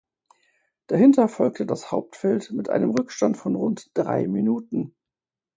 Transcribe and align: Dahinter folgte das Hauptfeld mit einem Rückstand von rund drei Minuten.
Dahinter 0.87 1.27
folgte 1.29 1.67
das 1.67 1.91
Hauptfeld 1.91 2.49
mit 2.49 2.69
einem 2.71 2.89
Rückstand 2.89 3.37
von 3.37 3.53
rund 3.53 3.91
drei 3.93 4.27
Minuten. 4.27 4.95